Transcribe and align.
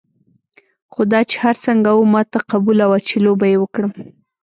خو 0.91 1.01
دا 1.11 1.19
چې 1.29 1.35
هر 1.43 1.55
څنګه 1.65 1.89
وه 1.93 2.05
ما 2.13 2.21
ته 2.31 2.39
قبوله 2.51 2.85
وه 2.89 2.99
چې 3.07 3.15
لوبه 3.25 3.45
یې 3.51 3.57
وکړم. 3.59 3.91